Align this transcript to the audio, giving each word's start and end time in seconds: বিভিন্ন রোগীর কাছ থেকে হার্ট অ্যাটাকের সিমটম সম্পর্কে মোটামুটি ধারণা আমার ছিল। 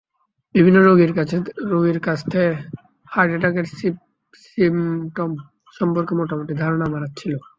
বিভিন্ন 0.55 0.77
রোগীর 1.69 1.99
কাছ 2.03 2.19
থেকে 2.25 2.45
হার্ট 3.11 3.29
অ্যাটাকের 3.31 3.65
সিমটম 4.43 5.31
সম্পর্কে 5.77 6.13
মোটামুটি 6.19 6.53
ধারণা 6.61 6.83
আমার 6.89 7.03
ছিল। 7.19 7.33